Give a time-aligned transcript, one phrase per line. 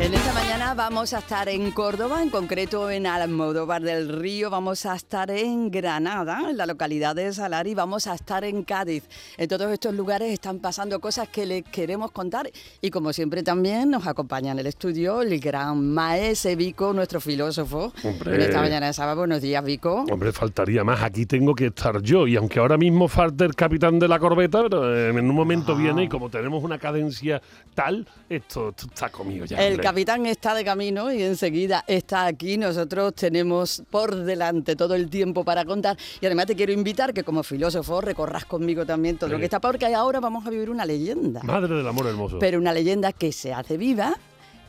[0.00, 4.86] En esta mañana vamos a estar en Córdoba, en concreto en Almodóvar del Río, vamos
[4.86, 9.04] a estar en Granada, en la localidad de Salar, y vamos a estar en Cádiz.
[9.36, 12.50] En todos estos lugares están pasando cosas que les queremos contar
[12.80, 17.92] y como siempre también nos acompaña en el estudio el gran maese Vico, nuestro filósofo.
[18.02, 18.36] Hombre.
[18.36, 20.06] En esta mañana de sábado, buenos días Vico.
[20.10, 21.02] Hombre, faltaría más.
[21.02, 22.26] Aquí tengo que estar yo.
[22.26, 25.76] Y aunque ahora mismo falte el capitán de la corbeta, pero eh, en un momento
[25.76, 27.42] viene y como tenemos una cadencia
[27.74, 29.58] tal, esto, esto está conmigo ya.
[29.58, 29.89] El.
[29.90, 32.56] Capitán está de camino y enseguida está aquí.
[32.56, 35.96] Nosotros tenemos por delante todo el tiempo para contar.
[36.20, 39.60] Y además te quiero invitar que como filósofo recorras conmigo también todo lo que está,
[39.60, 41.42] porque ahora vamos a vivir una leyenda.
[41.42, 42.38] Madre del amor hermoso.
[42.38, 44.14] Pero una leyenda que se hace viva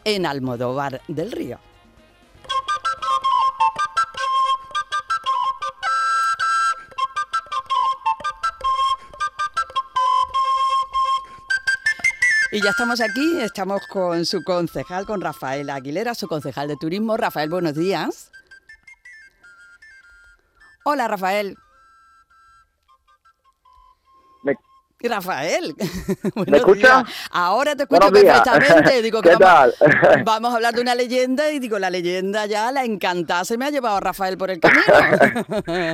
[0.05, 1.59] en Almodóvar del Río.
[12.51, 17.15] Y ya estamos aquí, estamos con su concejal, con Rafael Aguilera, su concejal de turismo.
[17.15, 18.29] Rafael, buenos días.
[20.83, 21.55] Hola, Rafael.
[24.43, 24.55] Me-
[25.03, 25.75] Rafael.
[26.35, 27.03] buenos escucha?
[27.03, 27.17] días.
[27.31, 29.01] Ahora te escucho perfectamente.
[29.01, 30.23] Digo que ¿Qué vamos, tal?
[30.25, 33.65] vamos a hablar de una leyenda y digo, la leyenda ya, la encantada, se me
[33.65, 34.83] ha llevado Rafael por el camino.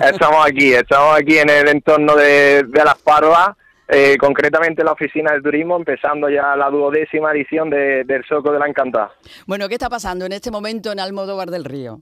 [0.03, 3.55] Estamos aquí, estamos aquí en el entorno de, de Las Parvas,
[3.87, 8.51] eh, concretamente en la oficina del turismo, empezando ya la duodécima edición de- del Soco
[8.51, 9.11] de la Encantada.
[9.45, 11.99] bueno, ¿qué está pasando en este momento en Almodóvar del Río?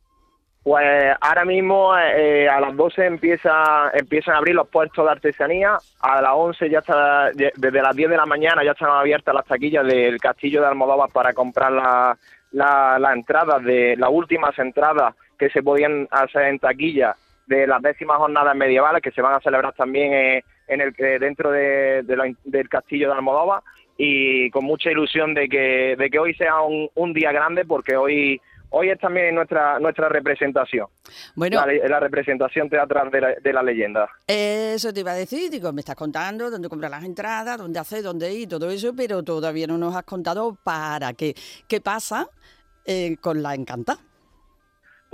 [0.64, 5.78] Pues ahora mismo eh, a las 12 empieza, empiezan a abrir los puestos de artesanía,
[6.02, 9.46] a las 11 ya está, desde las 10 de la mañana ya están abiertas las
[9.46, 12.18] taquillas del Castillo de Almodóvar para comprar la-
[12.52, 17.16] la- las entradas, de las últimas entradas que se podían hacer en taquilla
[17.48, 21.20] de las décimas jornadas medievales que se van a celebrar también eh, en el, eh,
[21.20, 23.62] dentro de- de la- del Castillo de Almodóvar
[23.98, 27.96] y con mucha ilusión de que, de que hoy sea un, un día grande porque
[27.96, 28.42] hoy...
[28.78, 30.88] Hoy es también nuestra nuestra representación
[31.36, 34.10] Bueno, la representación teatral de la, de la leyenda.
[34.28, 38.02] eso te iba a decir, digo, me estás contando dónde comprar las entradas, dónde hacer,
[38.04, 41.36] dónde ir, todo eso, pero todavía no nos has contado para qué.
[41.70, 42.28] ¿Qué pasa
[42.86, 43.98] eh, con la Encanta?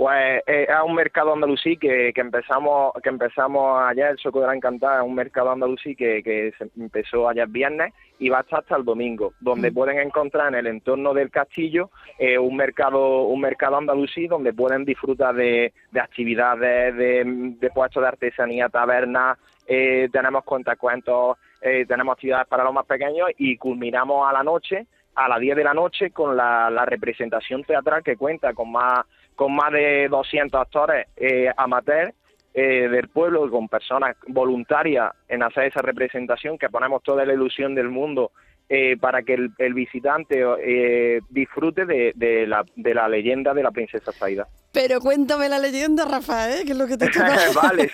[0.02, 4.48] Pues eh, es un mercado andalusí que, que empezamos que empezamos ayer, el Soco de
[4.48, 8.58] la Encantada, es un mercado andalusí que, que se empezó ayer viernes y va hasta,
[8.58, 9.74] hasta el domingo, donde Mm.
[9.74, 14.84] pueden encontrar en el entorno del castillo eh, un mercado un mercado andalusí donde pueden
[14.84, 17.22] disfrutar de, de actividades, de,
[17.60, 19.38] de puestos de artesanía, tabernas,
[19.68, 24.84] eh, tenemos cuentacuentos, eh, tenemos actividades para los más pequeños y culminamos a la noche
[25.14, 29.04] a las 10 de la noche con la, la representación teatral que cuenta con más
[29.36, 32.12] con más de 200 actores eh, amateurs
[32.54, 37.74] eh, del pueblo, con personas voluntarias en hacer esa representación, que ponemos toda la ilusión
[37.74, 38.30] del mundo
[38.68, 43.62] eh, para que el, el visitante eh, disfrute de, de la, de la leyenda de
[43.62, 44.46] la princesa Zaida.
[44.72, 47.36] Pero cuéntame la leyenda, Rafael, que es lo que te toca.
[47.54, 47.90] vale,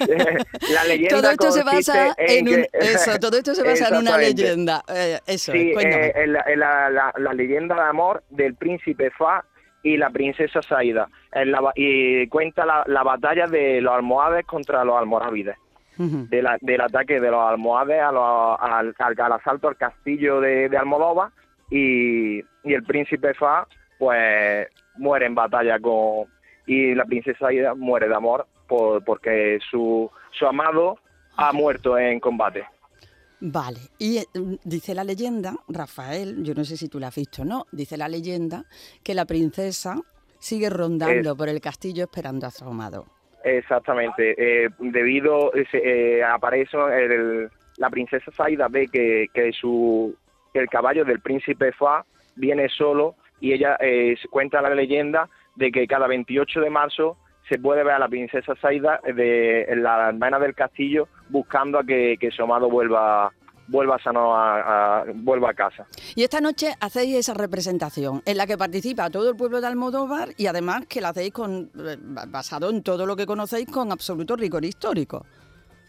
[0.73, 3.97] la leyenda Todo esto se basa en, un, que- eso, todo esto se basa en
[3.97, 4.83] una leyenda.
[4.89, 6.07] Eh, eso, Sí, cuéntame.
[6.07, 9.45] eh, en la, en la- la- la leyenda de amor del príncipe Fa
[9.93, 11.09] y la princesa Saida.
[11.33, 15.57] En la y cuenta la, la batalla de los almohades contra los almorávides.
[16.01, 16.29] Ujú.
[16.31, 20.41] de la- del ataque de los almohades a los- al, al- al asalto al castillo
[20.41, 21.31] de, de Almodóvar
[21.71, 23.67] y, y el príncipe Fa
[23.99, 26.27] pues muere en batalla con
[26.69, 30.99] y la princesa Aida muere de amor por, porque su, su amado
[31.37, 32.65] ha muerto en combate.
[33.41, 37.15] Vale, y eh, mm, dice la leyenda, Rafael, yo no sé si tú la has
[37.15, 38.65] visto o no, dice la leyenda
[39.05, 40.01] que la princesa
[40.39, 43.07] sigue rondando por el castillo esperando a su amado.
[43.45, 44.35] Exactamente.
[44.37, 50.15] Eh, debido eh, aparece el- la princesa Saida ve que, que su
[50.53, 52.05] que el caballo del príncipe Fa
[52.35, 57.17] viene solo y ella eh, cuenta la leyenda de que cada 28 de marzo
[57.49, 61.85] se puede ver a la princesa Saida de en la hermana del castillo buscando a
[61.85, 63.33] que, que su amado vuelva
[63.71, 65.87] vuelva sano a, a- vuelva a casa.
[66.17, 70.31] Y esta noche hacéis esa representación en la que participa todo el pueblo de Almodóvar
[70.39, 71.97] y además que la hacéis con, eh,
[72.29, 75.27] basado en todo lo que conocéis con absoluto rigor histórico.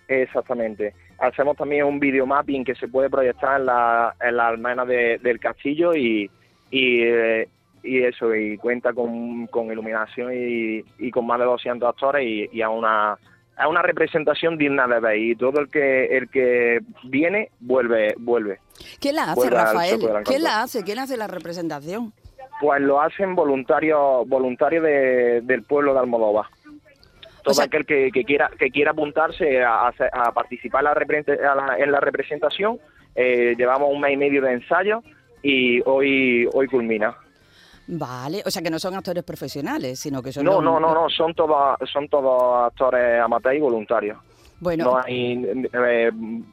[0.07, 0.93] Exactamente.
[1.19, 5.39] Hacemos también un videomapping que se puede proyectar en la, en la almena de- del
[5.39, 6.29] castillo y,
[6.71, 7.47] y, eh,
[7.83, 12.49] y eso, y cuenta con, con iluminación y, y con más de 200 actores y,
[12.51, 13.17] y a una
[13.59, 18.59] es una representación digna de ver y todo el que el que viene vuelve vuelve.
[19.01, 19.99] ¿Qué la hace, Vuelve Rafael?
[20.25, 20.83] ¿Qué la hace?
[20.83, 22.13] ¿Quién hace la representación?
[22.61, 26.45] Pues lo hacen voluntarios voluntarios de- del pueblo de Almodóvar.
[27.43, 31.41] Todo sea- aquel que, que quiera que quiera apuntarse a, a participar en la, represe-
[31.43, 32.79] a la- en la representación,
[33.15, 35.01] eh, llevamos un mes y medio de ensayo
[35.41, 37.15] y hoy hoy culmina.
[37.91, 40.45] Vale, o sea que no son actores profesionales, sino que son...
[40.45, 44.17] No, los- no, no, no, son todos son todos actores amateurs y voluntarios.
[44.59, 45.43] Bueno, No hay
[45.73, 46.11] eh,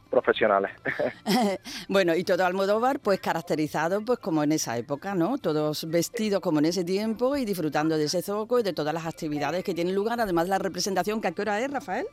[0.09, 0.71] profesionales.
[1.91, 5.37] bueno, y todo Almodóvar, pues caracterizado pues como en esa época, ¿no?
[5.37, 9.05] Todos vestidos como en ese tiempo y disfrutando de ese zoco y de todas las
[9.07, 12.07] actividades que tienen lugar, además de la representación, que a qué hora es, Rafael?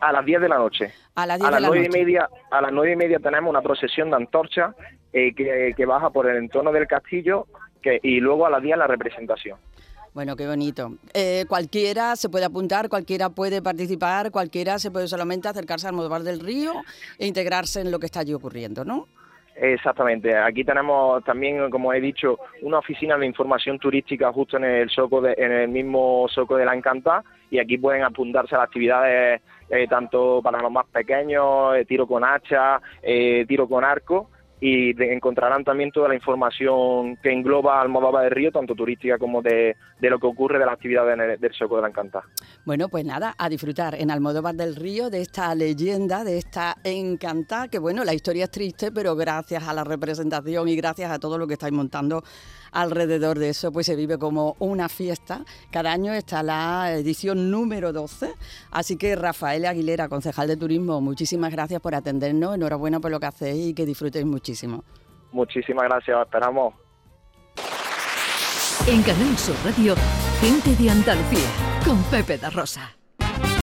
[0.00, 0.92] A las 10 de la noche.
[1.14, 1.98] A las 10 A de la nueve y noche.
[2.04, 4.74] media, a las nueve y media tenemos una procesión de antorchas
[5.14, 7.46] eh, que, que baja por el entorno del castillo
[7.86, 9.58] que, y luego a las 10 la representación.
[10.14, 10.92] Bueno, qué bonito.
[11.12, 16.22] Eh, cualquiera se puede apuntar, cualquiera puede participar, cualquiera se puede solamente acercarse al Almodóvar
[16.22, 16.72] del Río
[17.18, 19.06] e integrarse en lo que está allí ocurriendo, ¿no?
[19.54, 20.36] Exactamente.
[20.36, 25.20] Aquí tenemos también, como he dicho, una oficina de información turística justo en el soco
[25.22, 29.40] de- en el mismo soco de la Encantada y aquí pueden apuntarse a las actividades
[29.70, 32.80] eh, tanto para los más pequeños, eh, tiro con hacha,
[33.48, 34.30] tiro con arco
[34.60, 39.76] y encontrarán también toda la información que engloba Almodóvar del Río, tanto turística como de,
[40.00, 42.24] de lo que ocurre de las actividades del soco de la Encantada.
[42.64, 47.68] Bueno, pues nada, a disfrutar en Almodóvar del Río de esta leyenda, de esta encantada,
[47.68, 51.36] que bueno, la historia es triste, pero gracias a la representación y gracias a todo
[51.38, 52.22] lo que estáis montando
[52.72, 55.44] alrededor de eso, pues se vive como una fiesta.
[55.70, 58.34] Cada año está la edición número 12,
[58.70, 63.26] así que Rafael Aguilera, concejal de turismo, muchísimas gracias por atendernos, enhorabuena por lo que
[63.26, 64.84] hacéis y que disfrutéis muchísimo.
[65.32, 66.74] Muchísimas gracias, esperamos.
[68.86, 69.94] En Canal Sur Radio,
[70.40, 71.48] gente de Andalucía,
[71.84, 72.96] con Pepe da Rosa.